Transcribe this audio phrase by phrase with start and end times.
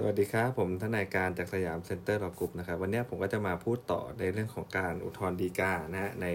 [0.00, 6.26] สวัสดีครับ ผมทนายการจาก Siam Center Law Group นะครับ วันนี้ผมก็จะมาพูดต่อในเรื่องของการอุทธรณ์ฎีกานะฮะใน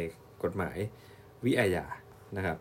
[0.44, 0.78] กฎหมาย
[1.46, 1.86] วิอาญา
[2.38, 2.58] นะครับ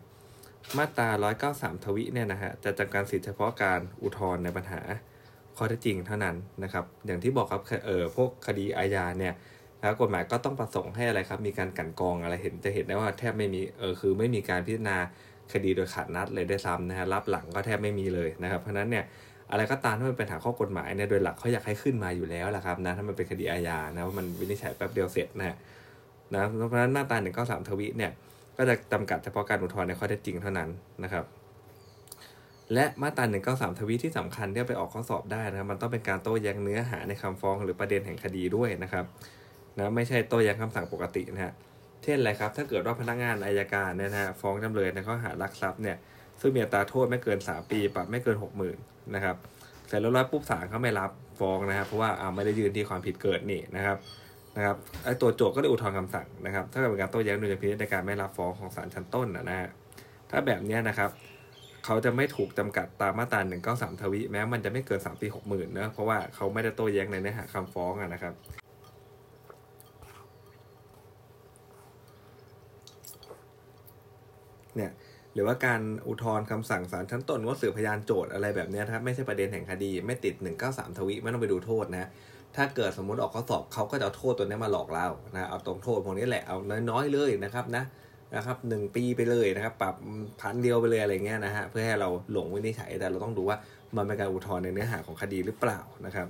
[0.77, 1.09] มาตรา
[1.47, 4.81] 193 ทวิเนี่ยนะฮะจะจำกัดสิทธิเฉพาะการอุทธรณ์ในปัญหา
[5.57, 9.33] ข้อเท็จจริงเท่านั้นนะครับ อย่างที่บอกครับเออพวกคดีอาญาเนี่ย
[9.81, 14.97] แล้วกฎหมายก็ต้องประสงค์ให้อะไรครับ มีการกลั่นกรองอะไรเห็นจะเห็นได้ว่าแทบไม่มีเออคือไม่มีการพิจารณา
[15.53, 19.05] คดีโดยขาดนัดเลยด้วยซ้ำนะฮะลับหลังก็แทบไม่มีเลยนะครับ เพราะนั้นเนี่ย
[19.53, 25.55] อะไรก็ตามที่มันเป็นปัญหาข้อกฎหมายเนี่ยโดยหลักเขาอยากให้ขึ้นมาอยู่แล้วแหละครับนะถ้ามันเป็นคดีอาญานะว่ามันวินิจฉัยแป๊บเดียวเสร็จนะ
[26.33, 28.11] นะเพราะฉะนั้นมาตราหนึ่งก็สามทวิเนี่ย
[28.57, 30.69] ก็จะจำกัดเฉพาะการอุทธรณ์ในข้อเท็จจริงเท่านั้น
[31.03, 31.25] นะครับ
[32.73, 39.05] และมาตราหนึ่งก็สามทวิที่สำคัญที่ไปออกข้อสอบได้นะครับ มันต้องเป็นการโต้แย้งเนื้อหาในคำฟ้องหรือประเด็นแห่งคดีด้วยนะครับ
[39.77, 41.53] นะไม่ใช่โต้แย้งคำสั่งปกตินะฮะ
[42.03, 45.97] เช่นอะไรครับ ถ้าเกิดว่าพนักงานอายการเนี่ยนะฮะฟ้องจำเลยในข้อหารักทรัพย์เนี่ย
[46.41, 48.37] ซึ่งมีอัตราโทษไม่เกิน 3 ปี ปรับไม่เกิน
[48.75, 49.35] 60,000นะครับ
[49.87, 53.97] เสร็จแล้วร้อยปุ๊บศาลเขาไม่รับฟ้องนะครับ เพราะว่าอ่าไม่ได้ยืนที่ความผิดเกิดนี่นะครับ
[54.57, 59.69] นะครับไอ้ตัวโจทก,ก็ได้อุทธรณ์คำสั่งนะครับถ้าเกิดเป็นการโต้แย้งดุลยพินิจในการไม่รับฟ้องของศาลชั้นต้นนะฮะ
[60.29, 61.11] ถ้าแบบนี้นะครับ
[61.85, 68.33] เขาจะไม่ถูกจำกัดตามมาตรา1 9 3 ทวิ แม้มันจะไม่เกิน 3 ปี 60,000นะเพราะว่าเขาไม่ได้โต้แย้งในเนื้อหาคำฟ้องนะครับ
[74.75, 74.91] เนี่ย
[75.33, 80.33] หรือว่าการอุทธรณ์คำสั่งศาลชั้นต้นว่าสืบพยานโจทย์อะไรแบบนี้นะครับไม่ใช่ประเด็นแห่งคดีไม่ติด
[80.65, 82.09] 193 ทวิไม่ต้องไปดูโทษนะ
[82.55, 86.57] ถ้าเกิดสมมติออกข้อสอบเขาก็จะเอาโทษตัวนี้มาหลอกเรานะเอาตรงโทษพวกนี้แหละเอา
[86.89, 87.83] น้อยๆเลยนะครับนะ
[88.35, 89.95] นะครับหนึ่งปีไปเลยนะครับปรับ
[90.41, 93.57] พันเดียวไปเลยอะไรเงี้ยนะฮะเพื่อให้เราหลงวินิจฉัยแต่เราต้องดูว่า
[93.95, 96.27] มันเป็นการอุทธรณ์ในเนื้อหาของคดีหรือเปล่านะครับ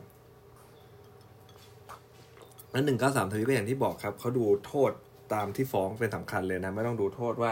[2.71, 4.91] แล้วหนึ่งเก้าสามทวิก็อย่างที่บอกครับเขาดูโทษ
[5.33, 7.51] ตามที่ฟ้องเป็นสำคัญเลยนะไม่ต้องดูโทษว่า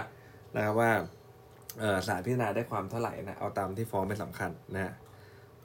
[0.55, 0.91] นะครับว่า
[2.07, 4.91] ศาลพิจารณาได้ความเท่าไหร่นะเอาตามที่ฟ้องเป็นสำคัญนะ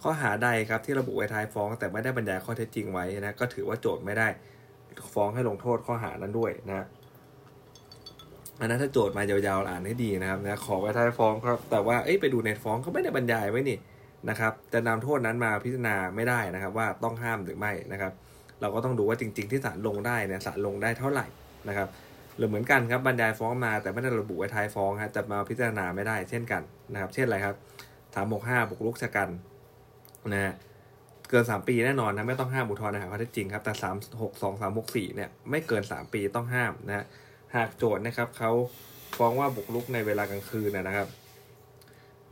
[0.03, 4.29] ข้อหาใดครับที่ระบุไว้ท้ายฟ้องแต่ไม่ได้บรรยายข้อเท็จจริงไว้นะก็ถือว่าโจทย์ไม่ได้
[5.15, 6.87] ฟ้องให้ลงโทษข้อหานั้นด้วยนะ
[8.61, 13.79] อันนั้นถ้าโจทย์มายาวๆอ่านให้ดีนะครับนะขอไว้ท้ายฟ้องครับ แต่ว่าเอ้ยไปดูในฟ้องเขาไม่ได้บรรยายไว้นี่
[14.29, 18.13] นะครับจะนำโทษนั้นมาพิจารณาไม่ได้นะครับ ว่าต้องห้ามหรือไม่นะครับ
[18.61, 21.27] เราก็ต้องดูว่าจริง ๆ ที่ศาลลงได้เนี่ยศาลลงได้เท่าไหร่
[21.69, 21.89] นะครับ
[22.37, 27.57] หรือเหมือนกันครับบรรยายฟ้องมาแต่ไม่ได้ระบุไว้ท้ายฟ้องฮะจะมาพิจารณาไม่ได้เช่นกันนะครับ เช่นอะไรครับ
[28.15, 29.29] สามหกห้าบุกรุกชะกัน
[30.33, 30.55] นะฮะ
[31.31, 37.05] เกินสามปีแน่นอนนะไม่ต้องห้ามอุทธรณ์นะครข้อเท็จจริงครับแต่สามหกสองสามหกสี่เนี่ยไม่เกินสามปีต้องห้ามนะ
[37.57, 38.51] หากโจทย์นะครับเขา
[39.19, 41.09] ฟ้องว่าบุกรุกในเวลากลางคืนนะครับ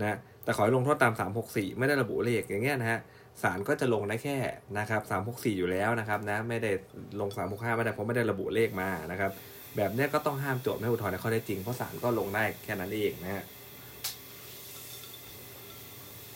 [0.01, 3.01] นะแต่ขอให้ลงโทษตามสามหกสี่ไม่ได้ระบุเลขอย่างเงี้ยนะฮะ
[3.43, 4.37] ศาลก็จะลงได้แค่
[4.79, 6.71] นะครับสามหกสี่อยู่แล้วนะครับนะไม่ได้
[7.21, 9.33] ลงสามหกห้าไม่ได้เพราะไม่ได้ระบุเลขมานะครับ
[9.77, 13.45] แบบนี้ก็ต้องห้ามโจทย์ไม่อุทธรณ์ในข้อเท็จจริงเพราะศาลก็ลงได้แค่นั้นเองนะฮะ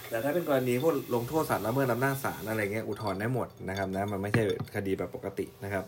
[0.08, 4.42] แต่ถ้าเป็นกรณีพวกลงโทษศาลละเมิดอำนาจศาลอะไรเงี้ยอุทธรณ์ได้หมดนะครับนะมันไม่ใช่
[4.74, 5.84] คดีแบบปกตินะครับ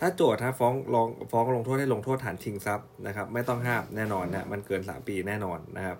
[0.00, 5.96] ถ้าโจทย์ถ้าฟ้องลองฟ้องลงโทษให้ลงโทษฐานชิงทรัพย์นะครับ ไม่ต้องห้ามแน่นอนนะมันเกิน 3 ปีแน่นอนนะครับ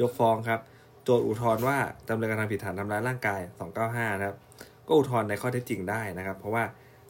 [0.00, 0.60] ยกฟ้องครับ
[1.04, 1.76] โจทย์อุทธรณ์ว่า
[2.08, 3.40] จำเลยกระทำผิดฐานทำร้ายร่างกาย
[3.80, 4.36] 295 นะครับ
[4.86, 6.64] ก็อุทธรณ์ในข้อเท็จจริงได้นะครับ เพราะว่า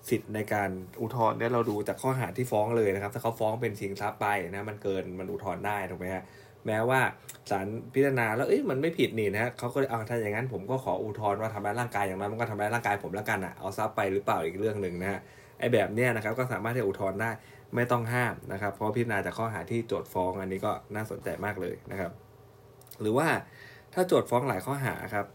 [0.08, 6.22] สิทธิ์ในการอุทธรณ์เนี่ยเราดูจากข้อหาที่ฟ้องเลยนะครับ ถ้าเขาฟ้องเป็นชิงทรัพย์ไปนะมันเกินมันอุทธรณ์ได้ถูกไหมฮะ
[6.66, 7.00] แม้ว่า
[7.50, 15.20] ศาลพิจารณาแล้วเอ้ยมันไม่ผิดนี่นะฮะเขาก็เอาถ้าอย่างนั้นผมก็ขออุทธรณ์ว่าทำร้ายร่างกายอย่างนั้นมันก็ทำร้ายร่างกายผมแล้วกันอะเอาทรัพย์ไปหรือเปล่าอีกเรื่องหนึ่งนะฮะ
[15.58, 17.30] ไอ้แบบเนี้ยนะครับก็สามารถที่จะอุทธรณ์ได้
[17.74, 22.12] ไม่ต้องห้ามนะครับ เพราะพิจารณาจากข้อหาที่โจทย์ฟ้องอันนี้ก็น่าสนใจมากเลยนะครับ
[23.00, 23.28] หรือว่า
[23.94, 25.26] ถ้าโจทย์ฟ้องหลายข้อหาครับ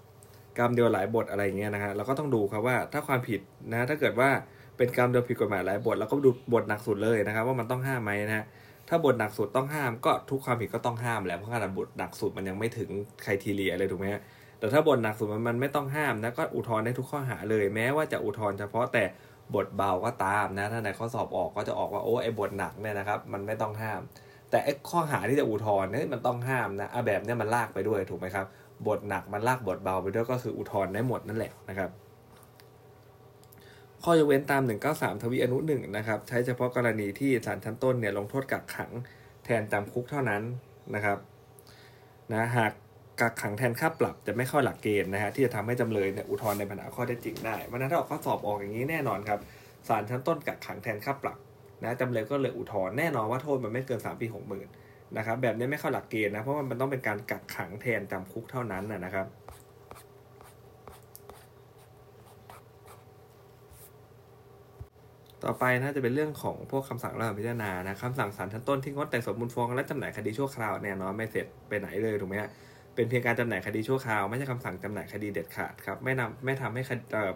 [0.58, 3.40] กรรมเดียวหลายบทอะไรเงี้ยนะฮะเราก็ต้องดูครับว่าถ้าความผิด
[3.72, 4.30] นะถ้าเกิดว่า
[4.78, 8.46] เป็นกรรมเดียวผิดกฎหมายหลายบทแล้วก็ดูบทหนักสุดเลยนะครับ ว่ามันต้องห้ามไหมนะฮะ
[8.90, 12.90] ถ้าบทหนักสุดต้องห้ามก็ทุกความผิดก็ต้องห้ามแหละเพราะขนาดบทหนักสุดมันยังไม่ถึง
[13.24, 14.22] ใครทีเรียเลยถูกไหมฮะ
[14.60, 19.04] แต่ถ้าบทหนักสุดมันมันไม่ต้องห้ามนะก็อุทธรณ์ได้ทุกข้อหาเลย แม้ว่าจะอุทธรณ์เฉพาะแต่
[19.56, 24.02] บทเบาก็ตามนะถ้าในข้อสอบออกก็จะออกว่าโอ้ไอ้บทหนักเนี่ยนะครับ มันไม่ต้องห้าม
[24.50, 28.46] แต่ไอ้ข้อหาที่จะอุทธรณ์เนี่ยมันต้องห้ามนะแบบเนี้ยมันลากไปด้วยถูกไหมครับ
[28.88, 31.90] บทหนักมันลากบทเบาไปด้วยก็คืออุทธรณ์ได้หมดนั่นแหละนะครับ
[34.04, 34.62] ข้อยกเว้นตาม
[34.94, 38.92] 193 ทวีอนุหนึ่งนะครับ ใช้เฉพาะกรณีที่ศาลชั้นต้นเนี่ยลงโทษกักขัง
[39.46, 40.42] แทนจำคุกเท่านั้น
[40.96, 41.18] นะครับ
[42.34, 42.72] นะหาก
[43.22, 49.40] กักขังแทนค่าปรับจะไม่เข้าหลักเกณฑ์นะฮะที่จะทำให้จำเลยเนี่ยอุทธรณ์ในปัญหาข้อเท็จจริงได้วันนั้นถ้าออกข้อสอบออกอย่างนี้แน่นอนครับ
[49.88, 51.38] ศาลชั้นต้นกักขังแทนค่าปรับ
[51.84, 54.68] นะจำเลยก็เลยอุทธรณ์แน่นอนว่าโทษมันไม่เกิน3ปี6 0,000น
[55.18, 59.28] นะครับแบบนี้ไม่เข้าหลักเกณฑ์นะเพราะมันต้องเป็นการกักขังแทนจำคุกเท่านั้นนะครับ
[65.44, 72.50] ต่อไปนะจะเป็นเรื่องของพวกคำสั่งระหว่างพิจารณานะคำสั่งศาลชั้นต้นที่งดแต่สมมูลฟ้องและจำหน่ายคดีชั่วคราวแน่นอนไม่เสร็จไปไหนเลยถูกไหมฮะ
[72.96, 76.82] เป็นเพียงการจำหน่ายคดีชั่วคราวไม่ใช่คำสั่งจำหน่ายคดีเด็ดขาดครับไม่นำไม่ทำให้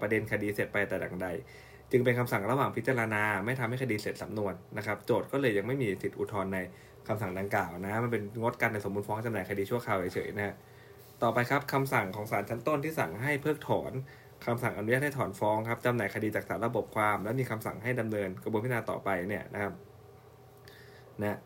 [0.02, 1.28] ประเด็นคดีเสร็จไปแต่อย่างใด
[1.92, 6.60] จึงเป็นคำสั่งระหว่างพิจารณา ไม่ทำให้คดีเสร็จสำนวนนะครับ โจทย์ก็เลยยังไม่มีสิทธิอุทธรณ์ใน
[7.10, 10.56] คำสั่งดังกล่าวนะ มันเป็นงดการในสมมูลฟ้องจำหน่ายคดีชั่วคราวเฉยๆนะ
[11.24, 13.92] ต่อไปครับคำสั่งของศาลชั้นต้นที่สั่งให้เพิกถอน
[14.46, 19.74] คำสั่งอนุญาตให้ถอนฟ้องครับจำหน่ายคดีจากสารระบบความ แล้วมีคำสั่งให้ดำเนินกระบวนพิจารณาต่อไปเนี่ยนะครับ
[21.22, 21.38] นะ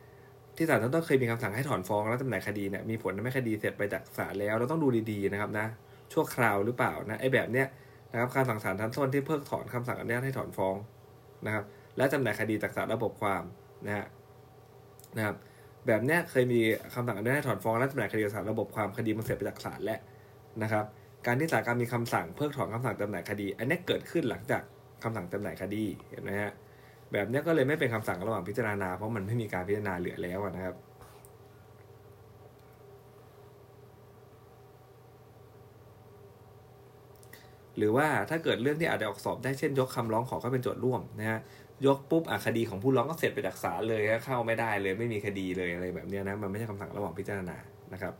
[0.57, 5.65] ที่ศาลชั้นต้นเคยมีคำสั่งให้ถอนฟ้องแล้วจำหน่ายคดีเนี่ยมีผลทำให้คดีเสร็จไปจากศาลแล้วเราต้องดูดีๆนะครับนะ
[6.13, 7.67] ชั่วคราวหรือเปล่านะไอ้แบบเนี้ย
[8.11, 10.75] นะครับการสั่งศาลชั้นต้นที่เพิกถอนคำสั่งอนุญาตให้ถอนฟ้อง
[11.45, 11.63] นะครับ
[11.97, 13.43] และจำหน่ายคดีจากสารระบบความ
[13.85, 14.07] นะฮะ
[15.17, 15.35] นะครับ
[15.87, 16.59] แบบเนี้ยเคยมี
[16.93, 19.99] คำสั่งอนุญาตให้ถอนฟ้องและจำหน่ายคดีสารระบบความคดีมันเสร็จไปจากศาลแล้ว
[20.63, 20.85] นะครับ
[21.25, 24.61] การที่ศาลการมีคำสั่งเพิกถอนคำสั่งจำหน่ายคดี อันนี้เกิดขึ้นหลังจาก
[25.03, 26.53] คำสั่งจำหน่ายคดีเห็นไหมฮะ
[27.11, 30.75] แบบนี้ก็เลยไม่เป็นคำสั่งระหว่างพิจารณาเพราะมันไม่มีการพิจารณาเหลือแล้วนะครับ
[37.77, 41.39] หรือว่าถ้าเกิดเรื่องที่อาจจะออกสอบได้เช่นยกคำร้องขอเข้าเป็นโจทย์ร่วมนะฮะ
[41.85, 47.57] ยกปุ๊บอะคดีของผู้ร้องก็เสร็จไปจากศาลเลยเข้าไม่ได้เลยไม่มีคดีเลยอะไรแบบนี้นะมันไม่ใช่คำสั่งระหว่างพิจารณา
[47.93, 48.13] นะครับ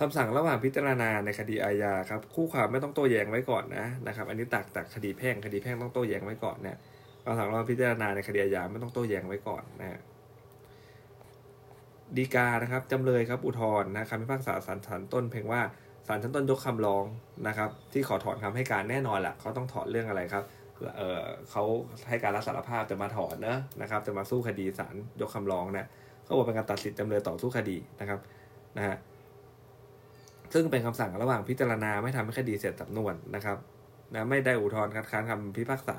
[0.00, 6.76] คำสั่งระหว่างพิจารณาในคดีอาญาครับคู่ความไม่ต้องโต้แย้งไว้ก่อนนะนะครับอันนี้ตักจากคดีแพ่งคดีแพ่งต้องโต้แย้งไว้ก่อนเนี่ย
[7.24, 10.00] คำสั่งระหว่างพิจารณาในคดีอาญาไม่ต้องโต้แย้งไว้ก่อนนะ
[12.16, 15.60] ดีกานะครับจำเลยครับอุทธรณ์นะคำพิพากษาศาลชั้นต้นเพียงว่า
[16.06, 17.04] ศาลชั้นต้นยกคำร้อง
[17.48, 20.44] นะครับ ที่ขอถอนคำให้การแน่นอนแหละเขาต้องถอนเรื่องอะไรครับ
[20.96, 21.62] เออเขา
[22.08, 25.86] ให้การรับสารภาพจะมาถอนเนอะนะครับ จะมาสู้คดีศาลยกคำร้องเนี่ย
[26.24, 28.20] เขาบอกเป็นการตัดสิทธิจำเลยต่อสู้คดีนะครับ
[28.76, 28.96] นะฮะ
[30.52, 33.58] ซึ่งเป็นคำสั่งระหว่างพิจารณาไม่ทำให้คดีเสร็จสำนวนนะครับ
[34.14, 35.98] นะไม่ได้อุทธรณ์คัดค้านคำพิพากษา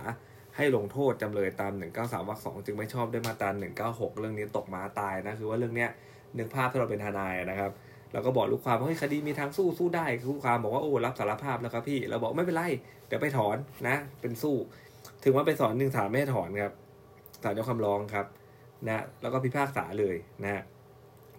[0.55, 3.49] ให้ลงโทษจำเลยตาม 193วรรคสองจึงไม่ชอบด้วยมาตรา
[3.85, 5.89] 196 เรื่องนี้ตกม้าตายนะคือว่าเรื่องเนี้ย
[6.37, 7.71] นึกภาพถ้าเราเป็นทนายนะครับ
[8.13, 12.63] เราก็บอกลูกความว่าเฮ้ยคดีมีทางสู้สู้ได้ลูกความบอกว่าโอ้รับสารภาพแล้วครับพี่เราบอกไม่เป็นไร
[13.07, 13.57] เดี๋ยวไปถอน
[13.87, 14.55] นะ เป็นสู้
[15.23, 16.73] ถึงว่าไปสอนหนึ่งศาลไม่ให้ถอนครับ
[17.43, 18.25] ศาลยกคำร้องครับ
[18.87, 20.63] นะแล้วก็พิพากษาเลยนะ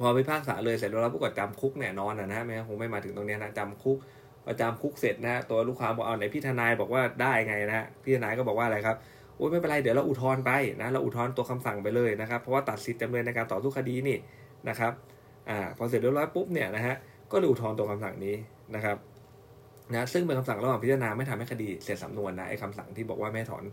[0.00, 3.98] พอพิพากษาเลยเสร็จแล้วผู้กดจำคุกแน่นอนนะนะไม่คงไม่มาถึงตรงนี้นะจำคุก
[4.44, 8.96] พอจำคุกเสร็จนะตัวลูกความบอกเอาไหนพี่ทนายบอกว่าได้ไงนะพี่ทนายก็บอกว่าอะไรครับ
[9.36, 10.50] โอ้ยไม่เป็นไรเดี๋ยวเราอุทธรณ์ไป
[10.82, 14.18] นะเราอุทธรณ์ตัวคำสั่งไปเลยนะครับ เพราะว่าตัดสิทธิ์จำเลยในการต่อสู้คดีนี่
[14.68, 14.92] นะครับ
[15.48, 16.94] อ่าพอเสร็จเรียบร้อยปุ๊บเนี่ยนะฮะ
[17.30, 18.34] ก็เลยอุทธรณ์ตัวคำสั่งนี้
[18.74, 18.96] นะครับ
[19.92, 23.64] นะซึ่งเป็นคำสั่งระหว่างพิจารณาไม่ทำให้คดีเสร็จสำนวนนะไอ้คำสั่งที่บอกว่าไม่ถอน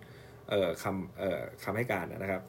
[0.50, 2.42] เอ่อคำเอ่อคำให้การนะครับ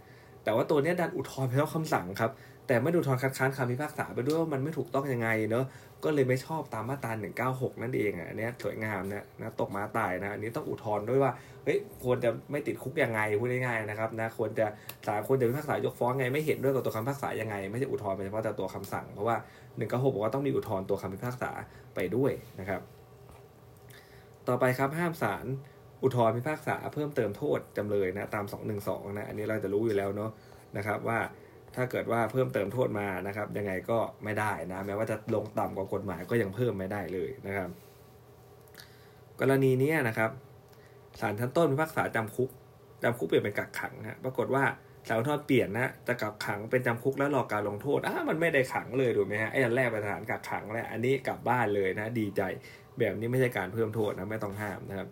[0.44, 2.31] แต่ว่าตัวนี้ดันอุทธรณ์ไปแล้วคำสั่งครับ
[2.66, 5.64] แต่ไม่ดูทอนคัดค้านคำพิพากษาไปด้วยว่ามันไม่ถูกต้องยังไงเนอะ
[6.04, 7.12] ก็เลยไม่ชอบตามมาตรา
[7.46, 11.32] 196 นั่นเองอะอันนี้สวยงามนะนะตกมาตายนะอันนี้ต้องอุทธรณ์ด้วยว่า
[11.64, 14.66] เฮ้ยควรจะไม่ติดคุกยังไงพูดง่ายๆนะครับนะควรจะ
[15.06, 19.36] ศาลควรจะพิพากษายกฟ้องไงไม่เห็นด้วยกับตัวคำพิพากษายังไง ไม่ใช่อุทธรณ์เฉพาะแต่ตัวคำสั่งเพราะว่า
[19.76, 21.50] 196บอกว่าต้องมีอุทธรณ์ตัวคำพิพากษา
[21.94, 22.80] ไปด้วยนะครับ
[24.48, 25.46] ต่อไปครับห้ามศาล
[26.02, 28.44] อุทธรณ์พิพากษาเพิ่มเติมโทษจำเลยนะตาม
[28.80, 30.30] 212นะอันนี้เราจะรู้อยู่แล้วเนาะ
[30.76, 31.18] นะครับว่า
[31.76, 37.70] ถ้าเกิดว่าเพิ่มเติมโทษมานะครับ ยังไงก็ไม่ได้นะแม้ว่าจะลงต่ำกว่ากฎหมายก็ยังเพิ่มไม่ได้เลยนะครับ
[39.40, 40.31] กรณีนี้นะครับ
[41.20, 42.50] ศาลชั้นต้นพิพากษาจำคุก
[43.02, 44.64] จำคุกเปลี่ยนเป็นกักขังฮะปรากฏว่า
[45.08, 52.43] ศาลอุทธร์เปลี่ยนนะจะกักขังเป็นจำคุกแล้วรอการลงโทษอะมันไม่ได้ขังเลยถูกไหมฮะไอ้อันแรกป็นสถานกักขังแล้วอันนี้กลับบ้านเลยนะ ดีใจ
[52.99, 55.08] แบบนี้ไม่ใช่การเพิ่มโทษนะไม่ต้องห้ามนะครับ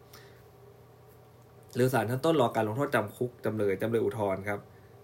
[1.74, 4.60] หรือศาลชั้นต้นรอการลงโทษจำคุกจำเลยจำเลยอุทธรณ์ครับ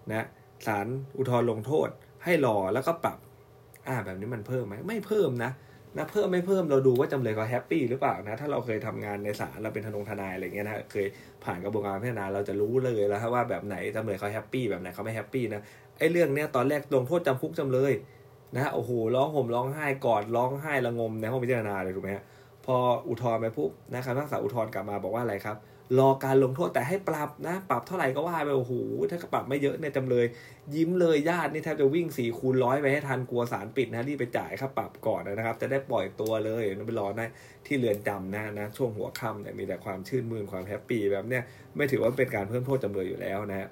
[0.09, 0.25] นะ
[0.67, 0.87] ศาล
[1.17, 1.89] อุทธรณ์ลงโทษ
[2.23, 3.17] ให้รอแล้วก็ปรับ
[3.87, 5.51] อ่า แบบนี้มันเพิ่มไหมไม่เพิ่มนะ
[5.97, 11.07] นะเพิ่มไม่เพิ่มเราดูว่าจำเลยเขา happy หรือเปล่านะถ้าเราเคยทำงานในศาลเราเป็นทนงทนายอะไรเงี้ยนะเคย
[11.43, 15.61] ผ่านกระบวนการพิจารณาเราจะรู้เลยแล้วว่าแบบไหนจำเลยเขา happy แบบไหนเขาไม่ happy นะ
[15.99, 17.93] ไอ้เรื่องเนี้ยตอนแรกลงโทษจำคุกจำเลย
[18.55, 22.23] นะโอ้โหร้องห่มร้องไห้กอดร้องไห้ระงมในห้องพิจารณาเลยถูกไหมฮะ
[22.65, 22.75] พอ
[23.09, 25.57] อุทธรณ์ไปปุ๊บนะครับนักษาอุทธรณ์กลับมาบอกว่าอะไรครับ
[25.99, 28.73] รอการลงโทษแต่ให้ปรับนะ ปรับเท่าไหร่ก็ว่าไปโอ้โห
[29.09, 30.25] ถ้าปรับไม่เยอะเนี่ยจำเลย
[30.75, 37.29] ยิ้มเลยญาตินี่แทบจะวิ่งสี่คูณร้อยไปให้ทันกลัวศาลปิดนะรีบไปจ่ายค่าปรับก่อนนะครับ จะได้ปล่อยตัวเลยนไปรอนะ
[37.65, 41.43] ที่เรือนจำนะนะช่วงหัวค่ำเนี่ยมีแต่ความชื่นมื่นความแฮปปี้แบบเนี้ย
[41.75, 43.67] ไม่ถือว่าเป็นการเพิ่มโทษจำเลยอยู่แล้วนะ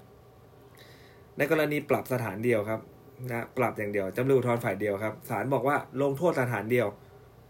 [1.37, 2.79] ในกรณีปรับสถานเดียวครับ
[3.31, 6.87] นะปรับอย่างเดียวจำเลยอุทธรณ์ฝ่ายเดียวครับศาลบอกว่าลงโทษสถานเดียว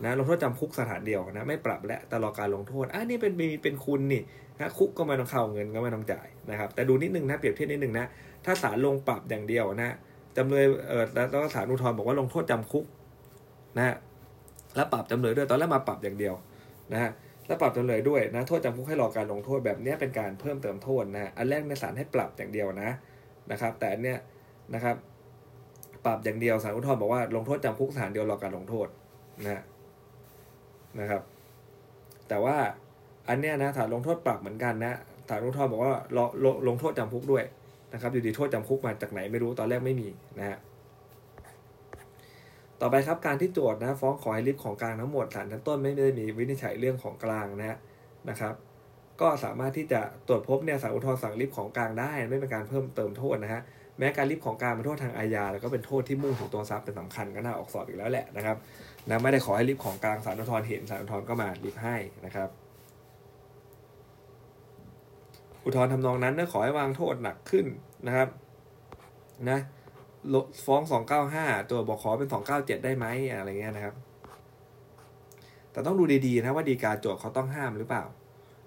[0.03, 4.21] นะลงโทษจำคุกสถานเดียวนะไม่ปรับและตลอการลงโทษอะนี่เป็นมีเป็นคุณนี่
[4.59, 8.05] นะคุกก็ไม่ต้องเข้าเงินก็ไม่ต้องจ่ายนะครับแต่ดูนิดนึงนะเปรียบเทียบนิดนึงนะ
[8.45, 9.95] ถ้าศาลลงปรับอย่างเดียวนะ
[10.37, 12.85] จำเลยเออแล้วศาลอุทธรณ์บอกว่าลงโทษจำคุก
[13.77, 13.95] นะ
[14.75, 16.35] แล้วปรับจำเลยด้วยตอนแรกมาปรับอย่างเดียว
[16.93, 17.11] นะ
[17.47, 22.89] แล้วปรับจำเลยด้วยนะโทษจำคุกให้รอการลงโทษแบบนี้เป็นการเพิ่มเติมโทษนะอันแรกในศาลให้ปรับอย่างเดียวนะ
[23.51, 24.17] นะครับ แต่อันเนี้ย
[24.73, 24.95] นะครับ
[26.05, 28.87] ปรับอย่างเดียวศาลอุทธรณ์บอกว่าลงโทษจำคุกสถานเดียวรอการลงโทษ
[29.41, 29.63] นะ
[30.99, 31.21] นะครับ
[32.29, 32.57] แต่ว่า
[33.29, 34.97] อันเนี้ยนะฐานลงโทษปรับเหมือนกันนะ
[35.29, 37.43] ฐานอุทธรณ์บอกว่าลลลงโทษจำคุกด้วย
[37.93, 40.07] นะครับอยู่ดีโทษจำคุกมาจากไหนไม่รู้ตอนแรกไม่มี
[40.39, 40.57] นะฮะ
[42.81, 47.77] ต่อไปครับการที่โจทย์นะฟ้องขอให้ริบของกลางทั้งหมดศาลชั้นต้นไม่ได้มีวินิจฉัยเรื่องของกลางนะฮะ
[48.29, 48.53] นะครับ
[49.21, 53.61] ก็สามารถที่จะตรวจพบเนี่ยศาลอุทธรณ์สั่งริบของกลางได้ ไม่เป็นการเพิ่มเติมโทษนะฮะ
[53.97, 58.57] แม้การริบของกลางเป็นโทษทางอาญาแล้วก็เป็นโทษที่มุ่งถึงตัวทรัพย์เป็นสำคัญก็น่าออกสอบอีกแล้วแหละนะครับ
[59.07, 61.95] นะไม่ได้ขอให้ริบของกลางศาลอุทธรณ์เห็นศาลอุทธรณ์ก็มาริบให้
[62.25, 62.49] นะครับ
[65.63, 67.65] อุทธรณ์ทำนองนั้นนะขอให้วางโทษหนักขึ้น
[68.07, 68.29] นะครับ
[69.49, 69.59] นะ
[70.65, 73.05] ฟ้องสองเก้าห้าตัวบอกขอเป็นสองเก้าเจ็ดได้ไหม
[73.37, 73.95] อะไรเงี้ยนะครับ
[75.71, 78.03] แต่ต้องดูดีๆนะว่าดีกาโจทย์เขาต้องห้ามหรือเปล่า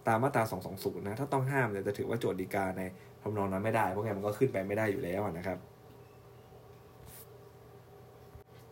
[0.06, 2.82] ตามมาตราสองสองศูนย์นะถ้าต้องห้ามเนี่ยจะถือว่าโจทย์ดีกาใน
[3.22, 5.58] ทำนองนั้นไม่ได้เพราะงั้มันก็ขึ้นไปไม่ได้อยู่แล้วนะครับ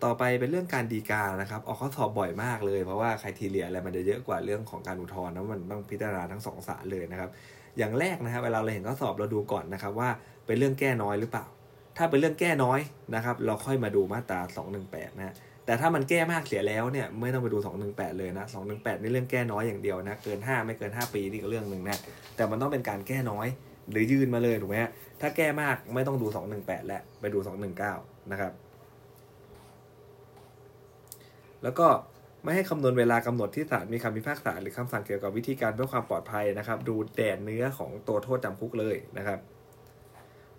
[0.05, 7.31] ต่อไปเป็นเรื่องการดีกานะครับออกข้อสอบบ่อยมากเลยเพราะว่าใครทีเรียอะไรมันจะเยอะกว่าเรื่องของการอุทธรณ์นะมันต้องพิจารณาทั้งสองศาลเลยนะครับ
[7.81, 10.09] อย่างแรกนะครับเวลาเราเห็นข้อสอบเราดูก่อนนะครับว่า
[10.47, 11.47] เป็นเรื่องแก้น้อยหรือเปล่า
[11.97, 12.81] ถ้าเป็นเรื่องแก้น้อย
[13.15, 14.41] นะครับ เราค่อยมาดูมาตรา
[14.81, 15.35] 218นะ
[15.67, 17.59] แต่ถ้ามันแก้มากเสียแล้วเนี่ยไม่ต้องไปดู
[17.89, 21.99] 218 เลยนะ 218 นี่เรื่องแก้น้อยอย่างเดียวนะ เกิน 5 ไม่เกิน 5 ปีนี่ก็เรื่องหนึ่งนะ
[22.37, 23.47] แต่มันต้องเป็นการแก้น้อย
[23.91, 27.39] หรือยื่นมาเลยถูกไหมฮะถ้าแก้มากไม่ต้องดู 218 แล้วไปดู
[27.85, 28.53] 219 นะครับ
[31.63, 31.87] แล้วก็
[32.45, 39.39] ไม่ให้คำนวณเวลากำหนดที่ศาลมีคำพิพากษาหรือคำสั่งเกี่ยวกับวิธีการเพื่อความปลอดภัยนะครับ ดูแดนเนื้อของตัวโทษจำคุกเลยนะครับ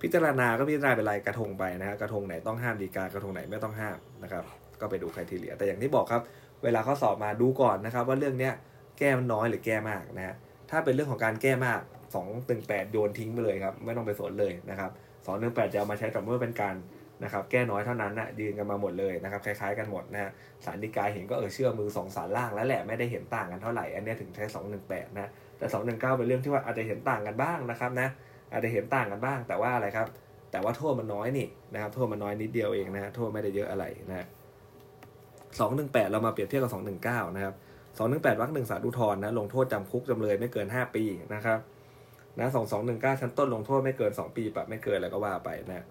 [0.01, 4.43] พิจารณาก็พิจารณาเป็นรายกระทงไปนะครับกระทงไหนต้องห้ามดีกากระทงไหนไม่ต้องห้ามนะครับ
[4.81, 6.21] ก็ไปดูใครทีเลียแต่อย่างที่บอกครับ
[6.63, 8.53] เวลาเขาสอบมาดูก่อนนะครับ ว่าเรื่องเนี้ย
[8.99, 10.35] แก้มันน้อยหรือแก้มากนะฮะ
[10.69, 11.81] ถ้าเป็นเรื่องของการแก้มาก
[12.15, 14.91] สองตึงแปดโยนทิ้งไปเลยครับไม่ต้องไปสนเลยนะครับ
[15.25, 16.75] สองหนึ่งแปดจะเอามาใช้แต่เมื่อเป็นการ
[17.23, 20.31] นะครับแก้น้อยเท่านั้นนะยืนกันมาหมดเลยนะครับคล้ายๆกันหมดนะ
[20.65, 28.07] สารดีกาเห็นก็เออเชื่อมือสองสารล่างแล้วแหละไม่ได้เห็นต่างกันเท่าไหร่อันนี้ถึงใช้สองหนึ่งแปดนะแต่สองหนึ่งเก้าเป็นเรื่องที่ว่าอาจจะเห็นต่างกันบ้างนะครับนะ
[28.51, 30.07] อาจจะเห็นต่างกันบ้างแต่ว่าอะไรครับ
[30.51, 34.27] แต่ว่าโทษมันน้อยนี่นะครับโทษมันน้อยนิดเดียวเองนะโทษไม่ได้เยอะอะไรนะ
[35.59, 37.53] สองหนึ่งแปดเรามาเปรียบเทียบกับสองหนึ่งเก้านะครับ
[37.97, 41.59] สองหนึ่งแปดวรรคหนึ่งสารอุทธรณ์นะลงโทษจำคุกจำเลยไม่เกินห้าปีนะครับ
[42.39, 45.85] นะสองสองหนึ่งเก้าชั้นต้นลงโทษไม่เกินสองปีปรับไม่เกินอะไรก็ว่าไปนะ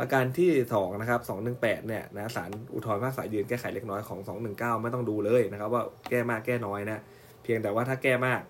[0.00, 7.02] ประการที่สองนะครับสองหนึ่งแปดเนี่ยนะศาลอุทธรณ์ภาคษายยืนแก้ไขเล็กน้อยของสองหนึ่งเก้าไม่ต้องดูเลยนะครับว่าแก้มากแก้น้อยนะ
[7.42, 8.40] เพียงแต่ว่าถ้าแก้มาก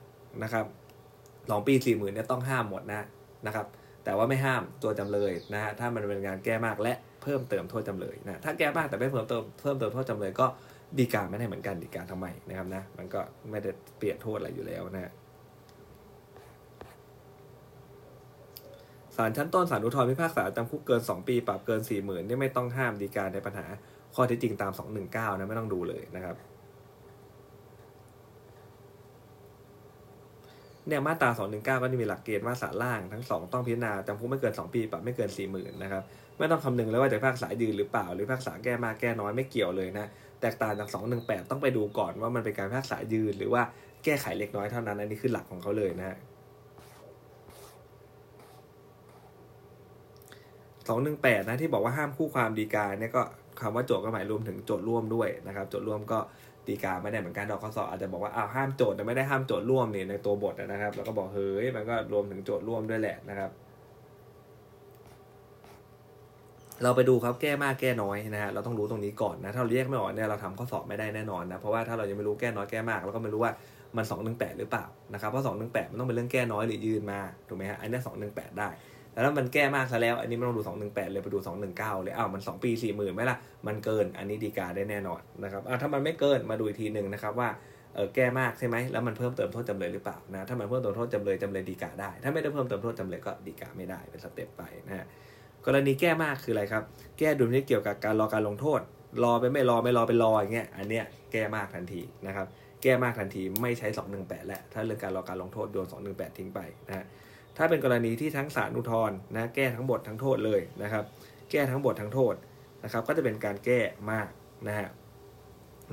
[0.43, 0.65] นะครับ
[1.51, 3.07] สองปีสี่หมื่นเนี่ยต้องห้ามหมดนะ
[3.47, 3.67] นะครับ
[4.05, 10.47] แต่ว่าไม่ห้ามตัวจำเลยนะฮะถ้ามันเป็นการแก้มากและเพิ่มเติมโทษจำเลยนะถ้าแก้มากแต่ไม่เพิ่มเติมเพิ่มเติมโทษจำเลยก็
[10.99, 15.13] ดีกาไม่ได้เหมือนกันดีกาทำไมนะครับนะมันก็ไม่ได้เปลี่ยนโทษอะไรอยู่แล้วนะฮะ
[19.10, 23.67] ศาลชั้นต้นศาลอุทธรณ์พิพากษาจำคุกเกิน 2 ปี ปรับเกิน 4 0,000นี่ไม่ต้องห้ามดีการในปัญหา
[24.15, 24.73] ข้อเท็จจริงตาม
[25.07, 26.37] 219 นะ ไม่ต้องดูเลยนะครับ
[30.87, 36.03] เนี่ยมาตรา 219 ก็จะมีหลักเกณฑ์ว่าศาลล่างทั้งสองต้องพิจารณาจำคุกไม่เกิน 2 ปี ปรับไม่เกิน 40,000นะครับ
[36.39, 40.07] ไม่ต้องคำนึงเลยว่าจะพิพากษายืนหรือเปล่า หรือพิพากษาแก้มากแก้น้อยไม่เกี่ยวเลยนะ
[40.41, 40.89] แตกต่างจาก
[41.21, 43.63] 218 ต้องไปดูก่อนว่ามันเป็นการพิพากษายืนหรือว่า
[44.05, 46.17] แก้ไขเล็กน้อยเท่านั้น อันนี้คือหลักของเขาเลยนะ
[50.91, 53.23] สองหนึ่งแปดนะที่บอกว่าห้ามคู่ความดีกาเนี่ยก็
[53.61, 56.19] คำว่าโจทย์ก็หมายรวมถึงโจทย์ร่วมด้วยนะครับโจทย์ร่วมก็
[56.67, 63.51] ดีกาไม่ได้เหมือนกันดอกข้อสอบอาจจะบอกว่าอ้าวห้ามโจทย์แต่ไม่ได้ห้ามโจทย์ร่วมนี่ในตัวบทนะครับ แล้วก็บอกเฮ้ยมันก็รวมถึงโจทย์ร่วมด้วยแหละนะครับ
[66.83, 73.53] เราไปดูครับแก้มากแก้น้อยนะฮะเราต้องรู้ตรงนี้ก่อนนะถ้าเราแยกไม่ออกเนี่ยเราทำข้อสอบไม่ได้แน่นอนนะเพราะว่าถ้าเรายังไม่รู้แก้น้อยแก้มากเราก็ไม่รู้ว่า
[73.97, 78.69] มันสองหนึ่งแปดหรือเปล่านะครับเพราะสองหนึ่งแปดมันต้องเป็นเรื่องแก้น้อยหรือยืนมาถูกไหมฮะอันนี้สองหนึ่งแปดได้
[79.21, 81.39] แต่ถ้ามันแก้มากซะแล้ว อันนี้ไม่ต้องดู 218 เลยไปดู
[81.71, 87.49] 219 เลยอ้าวมัน 2 ปี 4 0,000ไหมล่ะ มันเกินอันนี้ดีกาได้แน่นอนนะครับอ้าวถ้ามันไม่เกินมาดูอีกทีหนึ่งนะครับว่า
[87.95, 95.07] เออแก้มากใช่ไหมแล้วมันเพิ่มเติมโทษจำเลยหรือเปล่านะถ้ามันเพิ่มเติมโทษจำเลยจำเลยดีกาได้ ถ้าไม่ได้เพิ่มเติมโทษจำเลยก็ดีกาไม่ได้เป็นสเต็ปไปนะฮะ
[95.67, 96.83] กรณีแก้มากคืออะไรครับ
[97.19, 98.81] แก้ดุลที่เกี่ยวกับการรอการลงโทษ
[99.25, 102.47] รอไปไม่รอไม่รอไปรออย่างเงี้ยอันเนี้ยแก้มากทันทีนะครับ
[102.83, 107.05] แก้มากทันทีไม่ใช้ 218 แล้วถ้าเรื่องการรอการลงโทษโยน218 ทิ้งไปนะฮะ
[107.63, 111.05] ถ้าเป็นกรณีที่ทั้งศาลอุทธรณ์นะแก้ทั้งบททั้งโทษเลยนะครับ
[111.51, 112.35] แก้ทั้งบททั้งโทษ
[112.85, 113.81] นะครับ ก็จะเป็นการแก้
[114.13, 114.29] มาก
[114.69, 114.89] นะฮะ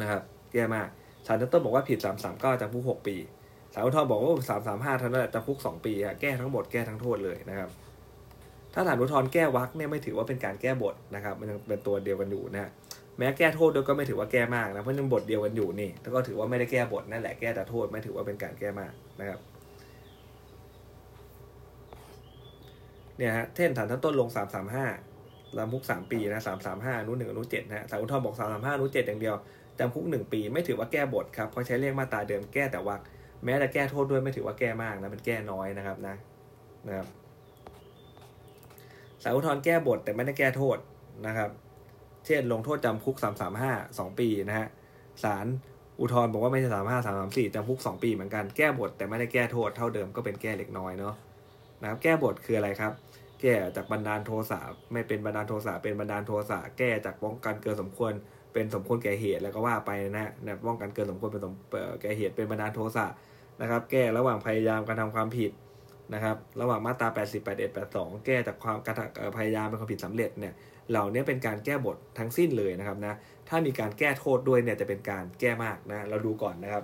[0.02, 0.22] นะครับ
[0.54, 0.88] แก้มาก
[1.28, 3.16] ศาลชั้นต้นบอกว่าผิด 339จำคุก6ปี
[3.74, 4.30] ศาลอุทธรณ์บอกว่า
[4.96, 7.70] 335เท่านั้นจำคุก 2 ปีฮะแก้ทั้งบทแก้ทั้งโทษเลยนะครับ
[8.74, 12.72] ถ้าศาลอุทธรณ์แก้วรรคเนี่ยไม่ถือว่าเป็นการแก้บทนะครับ มันยังเป็นตัวเดียวกันอยู่นะ
[13.18, 19.40] แม้แก้โทษด้วยก็ไม่ถือว่าแก้มากนะเพราะยังบทเดียวกันอยู่นี่แล้วก็ถือว่าไม่ได้แก้บทนั่นแหละแก้แต่โทษไม่ถือว่าเป็นการแก้มากนะครับ
[23.18, 29.36] เนี่ยฮะเท่นฐานทั้งต้นลง 335จำคุกสามปีนะสามสามห้าอนุหนึ่งอนุเจ็ดนะสารอุทธรณ์บอกสามสามห้าอนุเจ็ดอย่างเดียว
[29.80, 33.02] จำคุกหนึ่งปีไม่ถือว่าแก้บทครับเพราะใช้เลขมาตราเดิมแก้แต่วัก
[33.44, 36.16] แม้จะแก้โทษด้วยไม่ถือว่าแก้มากนะเป็นแก้น้อยนะครับนะ
[36.88, 37.08] นะครับ
[39.24, 40.78] สารอุทธรณ์แก้บทแต่ไม่ได้แก้โทษ
[41.28, 41.50] นะครับ
[42.26, 44.68] เช่นลงโทษจำคุกสามสามห้าสองปีนะฮะ
[45.24, 45.46] ศาล
[46.00, 51.16] อุทธรณ์บอกว่าไม่ใช่สามห้าสามสามสี่จำคุกสองปีเหมือนกันแก้บทแต่ไม่ได้แก้โทษเท่าเดิมก็เป็นแก้เล็กน้อยเนาะ
[51.82, 52.94] นะครับแก้บทคืออะไรครับ
[53.42, 54.60] แก้จากบันดาลโทสะ
[54.94, 58.14] ไม่เป็นบันดาลโทสะเป็นบันดาลโทสะแก้จากป้องกันเกินสมควร
[58.54, 61.54] เป็นสมควรแก่เหตุแล้วก็ว่าไปนะนะป้องกันเกินสมควรเป็นสม
[62.02, 63.06] แก่เหตุเป็นบันดาลโทสะ
[63.62, 65.52] นะครับ แก้ระหว่างพยายามการทำความผิด
[66.14, 68.96] นะครับ ระหว่างมาตรา 80 81 82 แก้จากความการ
[69.38, 70.54] พยายามเป็นความผิดสำเร็จเนี่ย
[70.90, 73.14] เหล่านี้เป็นการแก้บททั้งสิ้นเลยนะครับนะ
[73.50, 76.84] ถ้ามีการแก้โทษด้วยเนี่ยจะเป็นการแก้มากนะเราดูก่อนนะครับ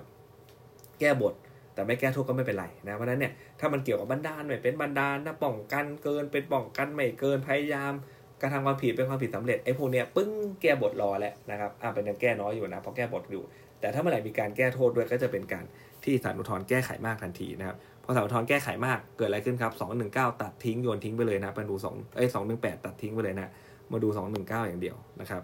[1.00, 1.34] แก้บท
[1.74, 7.92] แต่ไม่แก้โทษก็ไม่เป็นไรนะเพราะนั้นเนี่ยถ้ามันเกี่ยวกับบันดาลไม่เป็นบันดาลนะป้องกันเกินเป็นป้องกันไม่เกินพยายาม
[8.40, 10.30] การทำความผิดเป็นความผิดสำเร็จไอ้พวกเนี้ยปึ้ง
[10.62, 13.42] แก้บทรอแล้วนะครับอ่าเป็นการแก้น้อยอยู่นะเพราะแก้บทอยู่
[13.80, 15.64] แต่ถ้าเมื่อไหร่มีการแก้โทษด้วยก็จะเป็นการ
[16.04, 19.72] ที่ศาลอุทธรณ์แก้ไขมากทันทีนะครับพอศาลอุทธรณ์แก้ไขมากเกิดอะไรขึ้นครับ
[20.10, 23.50] 219 ตัดทิ้งโยนทิ้งไปเลยนะมาดู2เอ้ย218 ตัดทิ้งไปเลยนะ
[23.92, 25.42] มาดู 219 อย่างเดียวนะครับ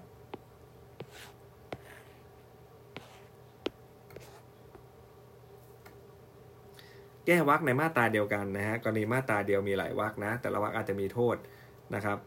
[7.30, 11.36] ก้วักในมาตราเดียวกันนะฮะกรณีมาตราเดียวมีหลายวักนะ แต่ละวักอาจจะมีโทษ
[11.94, 12.18] นะครับ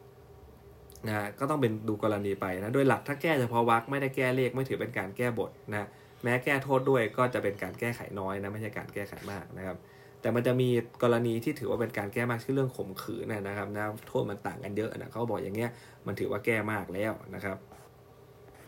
[1.08, 5.88] นะก็ต้องเป็นดูกรณีไปนะโดยหลักถ้าแก้เฉพาะวักไม่ได้แก้เลขไม่ถือเป็นการแก้บทนะ
[6.24, 9.78] แม้แก้โทษด้วยก็จะเป็นการแก้ไขน้อยนะไม่ใช่การแก้ไขมากนะครับ
[10.22, 10.70] แต่มันจะมี
[11.04, 15.70] กรณีที่ถือว่าเป็นการแก้มากคือเรื่องข่มขืนนะครับนะโทษมันต่างกันเยอะนะเขาบอกอย่างเงี้ย
[16.08, 17.58] มันถือว่าแก้มากแล้วนะครับ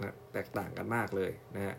[0.01, 1.75] นะแตกต่างกันมากเลยนะฮะ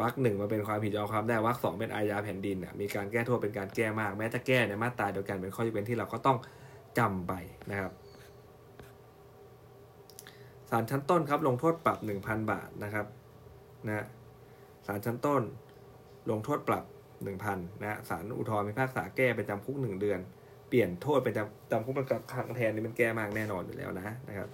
[0.00, 6.38] วรรคหนึ่งมันเป็นความผิดยอมความได้วรรคสองเป็นอาญาแผ่นดินมีการแก้โทษเป็นการแก้มาก แม้จะแก้ในมาตราเดียวกันเป็นข้อยกเว้นที่เราก็ต้อง
[6.98, 7.32] จำไป
[7.70, 7.92] นะครับ
[10.70, 13.06] ศาลชั้นต้นครับลงโทษปรับหนึ่งพันบาทนะครับ
[13.86, 14.04] นะ
[14.86, 15.42] ศาลชั้นต้น
[16.30, 16.84] ลงโทษปรับ
[17.24, 20.20] หนึ่งพันนะศาลอุทธรณ์พิพากษาแก้เป็นจำคุกหนึ่งเดือน
[20.68, 24.48] เปลี่ยนโทษเป็นจำจำคุกเป็นขังแทนนี่มันแก้มากแน่นอนอยู่แล้วนะนะครับ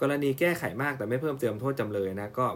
[0.00, 2.46] กรณีแก้ไขมากแต่ไม่เพิ่มเติมโทษจำเลยนะก็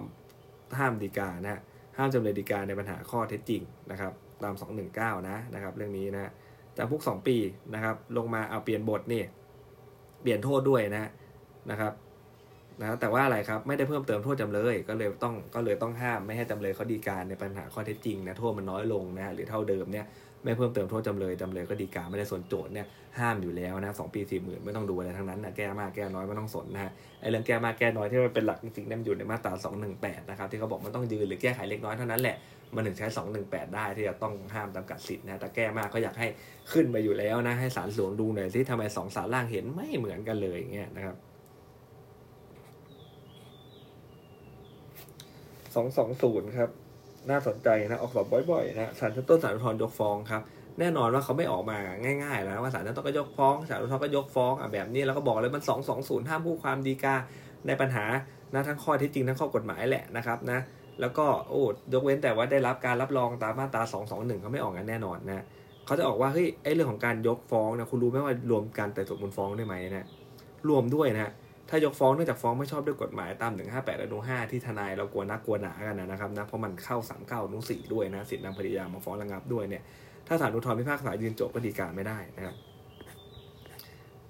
[0.79, 1.61] ห้ามดีกานะ
[1.99, 4.55] ห้ามจำเลยดีกาในปัญหาข้อเท็จจริงนะครับตาม
[4.91, 6.31] 219 นะนะครับเรื่องนี้นะ
[6.77, 7.37] จำคุก 2 ปี
[7.75, 9.23] นะครับลงมาเอาเปลี่ยนบทนี่
[10.23, 11.11] เปลี่ยนโทษด้วยนะ
[11.71, 11.93] นะครับ
[12.81, 20.07] นะแต่ว่าอะไรครับไม่ได้เพิ่มเติมโทษจำเลยก็เลยต้องก็เลยต้องห้ามไม่ให้จำเลยเขาดีการในปัญหาข้อเท็จจริงนะโทษมันน้อยลงนะหรือเท่าเดิมเนี่ย
[20.45, 22.87] ไม่เพิ่มเติมโทษจำเลยจำเลยก็ดีกาไม่ได้ส่วนโจทย์เนี่ย
[23.19, 29.53] ห้ามอยู่แล้วนะสองปีสี่หมื่นไม่ต้องดูอะไรทั้งนั้นนะแก้มากแก้น้อยไม่ต้องสนนะฮะไอ้เรื่องแก้มากแก้น้อยที่มันเป็นหลักจริงๆนี่นอยู่ในมาตรา
[29.93, 32.37] 218นะครับที่เขาบอกมันต้องยืนหรือแก้ไขเล็กน้อยเท่านั้นแหละ
[32.75, 33.07] มันถึงใช้
[33.41, 36.29] 218 ได้ที่จะต้องห้ามจำกัดสิทธิ์นะแต่แก้มากก็อยากให้
[36.73, 41.17] ขึ้นไปอยู่แล้วนะให้ศาลสูงดูหน่อยสิทำไมสองศาลล่างเห็นไม่เหมือนกันเลยอย่างเงี้ยนะครับ
[45.75, 46.71] สองสองศูนย์ครับ
[47.31, 50.43] น่าสนใจนะออกสอบบ่อยๆนะศาลชั้นต้นศาลอุทธรณ์ยกฟ้องครับ
[50.81, 51.79] แน่นอนว่าเขาไม่ออกมา
[52.23, 57.15] ง่ายๆแล้วว่าศาลชั้นต้นก็ยกฟ้องศาลอุทธรณ์ก็ยกฟ้องอะแบบนี้แล้วก็บอกเลยมันสองสองศูนย์ห้ามผู้ความดีกา
[57.67, 58.05] ในปัญหา
[58.55, 60.61] นะทั้งข้อที่จริงทั้งข้อกฎหมายแหละนะครับนะ
[61.01, 63.83] แล้วก็โอ้ยกเว้นแต่ว่าได้รับการรับรองตามมาตรา
[64.13, 65.45] 221เขาไม่ออกกันแน่นอนนะ
[65.87, 70.07] เขาจะออกว่าเฮ้ยไอ้เรื่องของการยกฟ้องนะคุณรู้ไหมว่ารวมการแต่สมมูลฟ้องได้ไหมนะ
[70.69, 71.31] รวมด้วยนะ
[71.69, 79.83] ถ้ายกฟ้องเนื่องจากฟ้องไม่ชอบด้วยกฎหมายตามถึง58อนุ5ที่ทนายเรากลัวนักกลัวหนากันนะครับนะเพราะมันเข้า 39อนุ4ด้วยนะสิทธินำคดียามาฟ้องระงับด้วยเนี่ย
[80.27, 82.57] ถ้าศาลอุทธรณ์พิพากษายืนจบก็ดีการไม่ได้นะครับ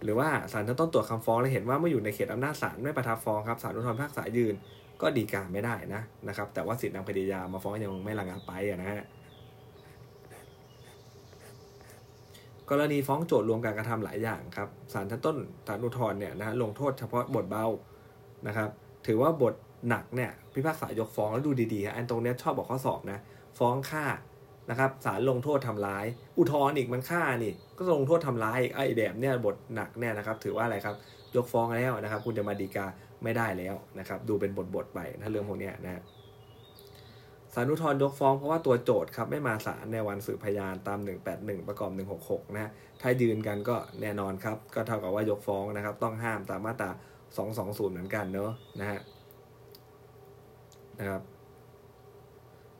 [0.04, 4.54] หรือว่าศาลจะต้องตรวจคำฟ้องและเห็นว่าเมื่ออยู่ในเขตอำนาจศาลไม่ประทับฟ้องครับศาลอุทธรณ์พิพากษายืน
[5.02, 9.04] ก็ดีการไม่ได้นะนะครับแต่ว่าสิทธินำคดียามาฟ้องยังไม่ระงับไปนะฮะ
[12.72, 17.66] กรณีฟ้องโจทย์รวมการกระทำหลายอย่างครับศาลชั้นต้นศาลอุทธรณ์เนี่ยนะฮะลงโทษเฉพาะบทเบา
[18.46, 18.68] นะครับ
[19.06, 19.54] ถือว่าบท
[19.88, 23.18] หนักเนี่ยพิพากษายกฟ้องแล้วดูดีๆอันตรงเนี้ยชอบบอกข้อสอบนะ
[23.58, 24.04] ฟ้องฆ่า
[24.70, 26.06] นะครับศาลลงโทษทำร้าย
[26.38, 30.94] อุทธรณ์อีกมันฆ่านี่ก็ลงโทษทำร้ายไอ้แบบเนี่ยบทหนักเนี่ยนะครับ ถือว่าอะไรครับ
[31.36, 32.86] ยกฟ้องแล้วนะครับ คุณจะมาดีกา
[33.22, 36.02] ไม่ได้แล้วนะครับ ดูเป็นบทๆไปถ้าเรื่องพวกเนี้ยนะ
[37.54, 40.98] ศาลอุทธรยกฟ้องเพราะว่าตัวโจทย์ครับไม่มาศาลในวันสืบพยานตาม
[41.34, 41.90] 181 ประกอบ
[42.22, 46.90] 166นะถ้ายืนกันก็แน่นอนครับ ก็เท่ากับว่ายกฟ้องนะครับ ต้องห้ามตามมาตรา
[47.40, 49.00] 220 เหมือนกันเนอะนะฮะ
[50.98, 51.22] นะครับ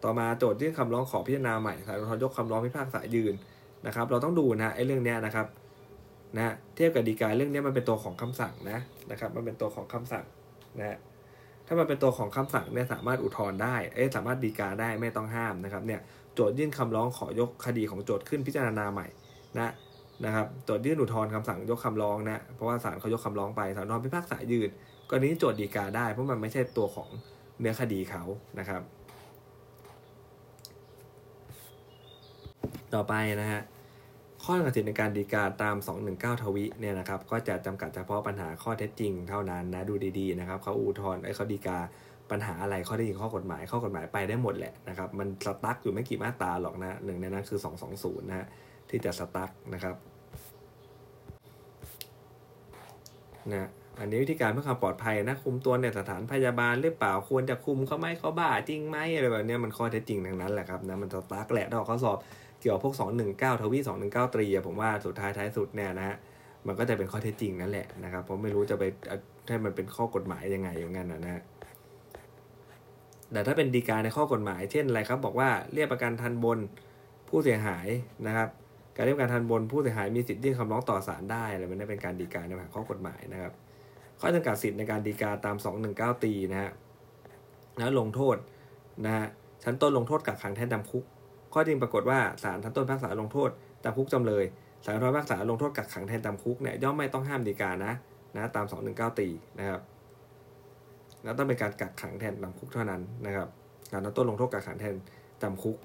[0.03, 3.35] ต่อมาโจทย์ยื่นคำร้องขอพิจารณาใหม่ศาลอุทธรยกคำร้องพิพากษายืน
[3.87, 5.47] นะครับ เราต้องดูนะไอ้เรื่องเนี้ยนะครับ
[6.37, 8.79] นะเทียบกับดีกาเรื่องนี้มันเป็นตัวของคำสั่งนะ
[9.11, 10.25] นะครับ มันเป็นตัวของคำสั่ง
[10.79, 10.99] นะฮะ
[11.73, 16.01] ถ้ามันเป็นตัวของคำสั่งเนี่ยสามารถอุทธรณ์ได้ เอ๊สามารถดีกาได้ไม่ต้องห้ามนะครับเนี่ย
[16.35, 19.07] โจทยื่นคำร้องขอยกคดีของโจทขึ้นพิจารณาใหม่
[19.59, 19.73] นะ
[20.25, 24.71] นะครับโจทยื่นอุทธรณ์คำสั่งยกคำร้องนะเพราะว่าศาลเขายกคำร้องไปศาลอุทธรณ์พิพากษายืน
[25.09, 27.09] กรณีโจทย์ดีกาได้เพราะมันไม่ใช่ตัวของ
[27.61, 28.23] เนื้อคดีเขา
[28.59, 28.83] นะครับ
[32.95, 33.63] ต่อไปนะฮะ
[34.47, 35.77] ข้อจำกัดสิทธิในการดีกาตาม
[36.09, 41.79] 219 ทวิเนี่ยนะครับก็จะจำกัดเฉพาะปัญหาข้อเท็จจริงเท่านั้นนะดูดีๆนะครับเขาอุทธรณ์ไอ้เขาดีกา
[42.31, 47.59] ปัญหาอะไรข้อเท็จจริงข้อกฎหมายข้อกฎหมายไปได้หมดแหละนะครับมันสตั๊กอยู่ไม่กี่มาตราหรอกนะหนึ่งในนั้นคือ
[47.95, 48.47] 220 นะฮะ
[48.91, 49.97] ที่จะสตั๊กนะครับ
[53.51, 53.69] นะ
[54.01, 62.19] อันนี้วิธีการเพื่อความปลอดภัยนะคุมตัวในสถานพยาบาลหรือเปล่าควรจะคุมเขาไหมเขาบ้าจริงไหมอะไรแบบนี้มันข้อเท็จจริงทั้งนั้นแหละครับนะมันสตั๊กแหละถ้าข้อสอบ
[62.63, 62.95] เกี่ยวกับพวก
[63.29, 66.17] 219 ทวี 219 ตรีผมว่าสุดท้ายท้ายสุดเนี่ยนะฮะ
[66.67, 68.85] มันก็จะเป็นข้อเท็จจริงนั่นแหละนะครับผมไม่รู้จะไป
[69.49, 71.43] ให้มันเป็นข้อกฎหมายยังไงอย่างนั้นนะฮะ
[73.33, 76.59] แต่ถ้าเป็นดีการในข้อกฎหมาย เช่นอะไรครับ บอกว่าเรียกประกันทันบน
[77.29, 77.87] ผู้เสียหาย
[78.27, 78.49] นะครับ
[78.97, 83.53] การเรียกประกันทันบนผู้เสียหายมีสิทธิ์ยื่นคำร้องต่อศาลได้อะไรมันได้เป็นการดีการในทางข้อกฎหมายนะครับ
[84.21, 85.57] ข้อจำกัดสิทธิ์ในการดีกาตาม
[85.89, 86.71] 219 ตีนะฮะ
[87.79, 88.37] แล้วลงโทษ
[89.05, 89.27] นะฮะ
[89.65, 91.05] ชั้นต้นลงโทษกักขังแทนจำคุก
[91.53, 93.51] ข้อจริงปรากฏว่าศาลชั้นต้นพิพากษาลงโทษ
[93.85, 94.45] จำคุกจำเลย
[94.85, 97.93] ศาลอุทธรพิพากษาลงโทษกักขังแทนจำคุกเนี่ยย่อมไม่ต้องห้ามดีกานะ
[98.37, 99.81] นะตาม 219 ตีนะครับ
[101.25, 103.49] แล้วต้องเป็นการกักขังแทนจำคุกเท่านั้นนะครับ
[103.91, 104.95] ศาลชั้นต้นลงโทษกักขังแทน
[105.43, 105.77] จำคุก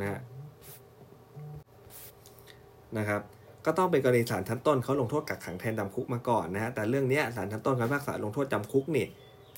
[0.00, 0.20] นะฮะ
[2.98, 3.22] นะครับ
[3.66, 9.06] ก็ต้องเป็นกรณีศาลชั้นต้นเขาลงโทษกักขังแทนจำคุกมาก่อนนะฮะแต่เรื่องนี้ศาลชั้นต้นเขาพิพากษาลงโทษจำคุกนี่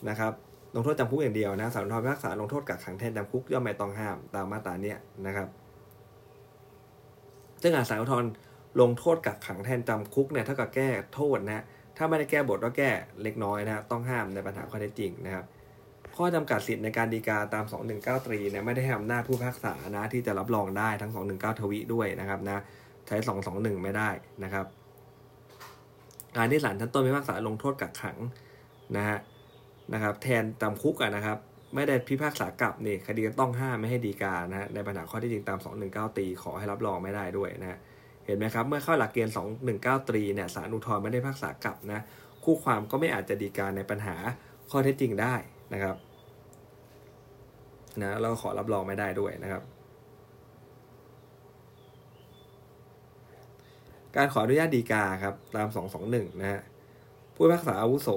[0.08, 0.32] นะครับ
[0.74, 5.48] ลงโทษจำคุกอย่างเดียวนะศาลอุทธรพิพากษาลงโทษกักขังแทนจำคุกย่อมไม่ต้องห้ามตามมาตราเนี้ยนะครับ
[7.62, 8.24] ซึ่งอาศาลอุทธร
[8.80, 11.64] ลงโทษกักขังแทนจำคุกเนี่ยเท่ากับแก้โทษนะ
[11.96, 12.90] ถ้าไม่ได้แก้บทก็แก้
[13.22, 15.44] เล็กน้อยนะต้องห้ามในปัญหาข้อเท็จจริงนะครับ
[16.16, 22.62] ข้อจำกัดสิทธิ์ในการดีกาตาม 219 ตรีเนี่ยไม่ได้ให้อำนาจผู้พิพากษานะที่จะรับรองได้ทั้ง 219 ทวีด้วยนะครับนะ
[23.06, 23.16] ใช้
[23.50, 24.10] 221 ไม่ได้
[24.44, 24.66] นะครับ
[26.36, 28.16] การที่ศาลชั้นต้นพิพากษาลงโทษกักขัง
[28.96, 29.18] นะฮะ
[29.92, 31.38] นะครับแทนจำคุกอะนะครับ
[31.74, 37.78] ไม่ได้พิพากษากลับนี่คดีต้องห้ามไม่ให้ดีกานะฮะในปัญหาข้อที่จริงตาม 219 ตีขอให้รับรองไม่ได้ด้วยนะฮะ
[38.26, 39.34] เห็นไหมครับ เมื่อเข้าหลักเกณฑ์
[39.70, 42.00] 219 ตรีเนี่ยศาลอุทธรณ์ไม่ได้พิพากษากลับนะ
[42.44, 44.16] คู่ความก็ไม่อาจจะดีกาในปัญหา
[44.70, 45.34] ข้อเท็จจริงได้
[45.72, 45.96] นะครับ
[48.00, 49.62] นะเราขอรับรองไม่ได้ด้วยนะครับ
[54.16, 55.68] การขออนุญาตดีกาครับตาม
[56.04, 56.60] 221 นะฮะ
[57.34, 58.08] ผู้พิพากษาอาวุโส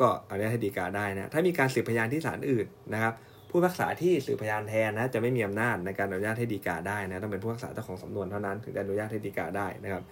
[0.00, 3.14] ก็อนุญาตให้ดีกาได้นะถ้ามีการสืบพยานที่ศาลอื่นนะครับ
[3.50, 10.02] ผู้พิพากษาที่สืบพยานแทนนะจะไม่มีอำนาจในการอนุญาตให้ดีกาได้นะต้องเป็นผู้พิพากษาเจ้าของสำนวนเท่านั้นถึงจะอนุญาตให้ดีกาได้นะครับ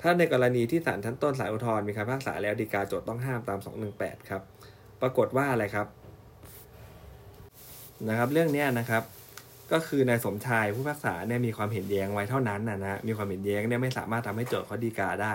[0.00, 3.58] ถ้าในกรณีที่ศาลชั้นต้นศาลอุทธรณ์มีคำพิพากษาแล้วดีกาโจทย์ต้องห้ามตาม
[3.94, 4.42] 218 ครับ
[5.02, 5.86] ปรากฏว่าอะไรครับ
[8.08, 9.02] นะครับเรื่องนี้นะครับ
[9.72, 15.32] ก็คือนายสมชายผู้พิพากษาเนี่ยมีความเห็นแย้งไว้เท่านั้นนะนะมีความเห็นแย้งเนี่ยไม่สามารถทำให้โจทย์เขาดีกาได้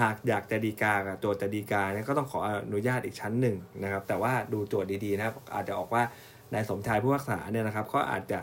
[0.00, 6.02] หากอยากจะดีกากับโจทย์จะดีกาเนี่ยก็ต้องขออนุญาตอีกชั้นหนึ่งนะครับ แต่ว่าดูโจทย์ดีๆนะครับอาจจะออกว่า
[6.52, 8.38] นายสมชายผู้พิพากษาเนี่ยนะครับ ก็อาจจะ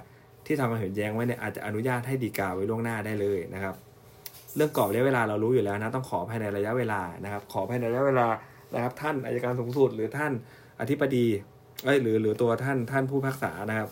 [0.46, 3.76] ที่ทำความเห็นแย้งไว้เนี่ยอาจจะอนุญาตให้ดีกาไว้ล่วงหน้าได้เลยนะครับ
[4.56, 8.28] เรื่องกรอบระยะเวลาเรารู้อยู่แล้วนะต้องขอภายในระยะเวลานะครับ ขอภายในระยะเวลา
[8.74, 10.32] นะครับ ท่านอายการสูงสุดหรือท่าน
[10.80, 11.26] อธิบดี
[11.86, 13.90] เอ้ยหรือหรือตัวท่านท่านผู้พิพากษานะครับ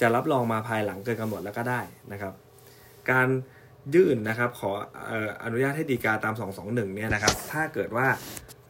[0.00, 1.80] จะรับรองมาภายหลังเกินกำหนดแล้วก็ได้
[2.12, 2.34] นะครับ
[3.10, 3.28] การ
[3.94, 4.70] ยื่นนะครับขอ
[5.44, 8.06] อนุญาตให้ดีกาตาม 221เนี่ยนะครับถ้าเกิดว่า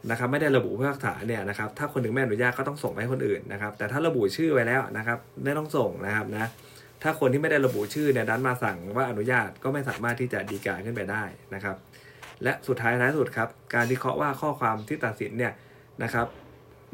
[0.09, 6.49] นะครับไม่ได้ระบุผู้พิพากษาเนี่ยนะครับถ้าคนหนึ่งไม่อนุญาตก็ต้องส่งไปให้คนอื่นนะครับแต่ถ้าระบุชื่อไว้แล้วนะครับไม่ต้องส่งนะครับนะ
[7.03, 11.23] ถ้าคนที่ไม่ได้ระบุชื่อเนี่ยดันมาสั่งว่าอนุญาตก็ไม่สามารถที่จะดีกาขึ้นไปได้
[11.55, 11.75] นะครับ
[12.43, 15.53] และสุดท้ายท้ายสุดครับการวิเคราะห์ว่าข้อความที่ตัดสินเนี่ย
[16.03, 16.27] นะครับ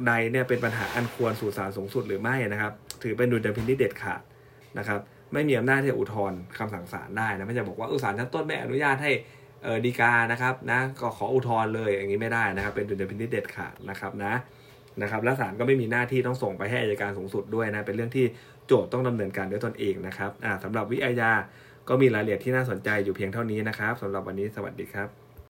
[0.07, 2.73] ใดเนี่ยเป็นปัญหาอันควรสู่ศาลสูงสุดหรือไม่นะครับ
[3.03, 4.21] ถือเป็นดุลยพินิจเด็ดขาด
[4.77, 4.99] นะครับ
[5.35, 9.11] ไม่มีอำนาจที่จะอุทธรณ์คำสั่งศาลได้นะไม่จะบอกว่าอุศาลชั้นต้นไม่อนุญาตให้
[9.63, 14.33] เออดีกานะครับนะก็ขออุทธรณ์เลยอย่างนี้ไม่ได้นะครับ เป็นดุลยพินิจเด็ดขาดนะครับนะ
[15.01, 18.25] นะครับและศาลก็ไม่มีหน้าที่ต้องส่งไปให้อัยการสูงสุดด้วยนะเป็นเรื่องที่
[18.67, 21.31] โจทย์ต้องดำเนินการด้วยตนเองนะครับอ่าสำหรับวิอาญา
[21.89, 25.24] ก็มีรายละเอียดที่น่าสนใจอยู่เพียงเท่านี้นะครับสำหรับวันนี้สวัสดีครับ